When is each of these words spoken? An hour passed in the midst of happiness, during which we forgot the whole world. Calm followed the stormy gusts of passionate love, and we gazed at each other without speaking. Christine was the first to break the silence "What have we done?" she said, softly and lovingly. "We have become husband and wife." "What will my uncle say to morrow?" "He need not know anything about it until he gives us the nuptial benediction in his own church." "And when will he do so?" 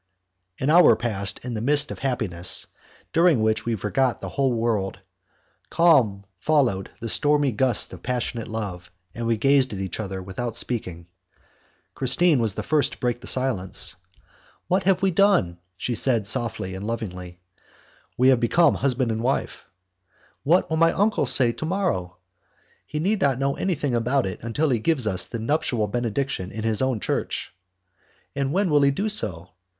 An 0.59 0.71
hour 0.71 0.95
passed 0.95 1.45
in 1.45 1.53
the 1.53 1.61
midst 1.61 1.91
of 1.91 1.99
happiness, 1.99 2.65
during 3.13 3.39
which 3.43 3.65
we 3.65 3.75
forgot 3.75 4.19
the 4.19 4.29
whole 4.29 4.51
world. 4.51 4.97
Calm 5.69 6.25
followed 6.39 6.89
the 6.99 7.07
stormy 7.07 7.51
gusts 7.51 7.93
of 7.93 8.01
passionate 8.01 8.47
love, 8.47 8.89
and 9.13 9.27
we 9.27 9.37
gazed 9.37 9.73
at 9.73 9.79
each 9.79 9.99
other 9.99 10.19
without 10.19 10.55
speaking. 10.55 11.05
Christine 11.93 12.39
was 12.41 12.55
the 12.55 12.63
first 12.63 12.93
to 12.93 12.97
break 12.97 13.21
the 13.21 13.27
silence 13.27 13.95
"What 14.67 14.85
have 14.85 15.03
we 15.03 15.11
done?" 15.11 15.59
she 15.77 15.93
said, 15.93 16.25
softly 16.25 16.73
and 16.73 16.87
lovingly. 16.87 17.39
"We 18.17 18.29
have 18.29 18.39
become 18.39 18.73
husband 18.73 19.11
and 19.11 19.21
wife." 19.21 19.67
"What 20.41 20.67
will 20.67 20.77
my 20.77 20.93
uncle 20.93 21.27
say 21.27 21.51
to 21.51 21.63
morrow?" 21.67 22.17
"He 22.87 22.97
need 22.99 23.21
not 23.21 23.37
know 23.37 23.53
anything 23.55 23.93
about 23.93 24.25
it 24.25 24.41
until 24.43 24.71
he 24.71 24.79
gives 24.79 25.05
us 25.05 25.27
the 25.27 25.37
nuptial 25.37 25.87
benediction 25.87 26.51
in 26.51 26.63
his 26.63 26.81
own 26.81 26.99
church." 26.99 27.53
"And 28.35 28.51
when 28.51 28.71
will 28.71 28.81
he 28.81 28.89
do 28.89 29.07
so?" 29.07 29.51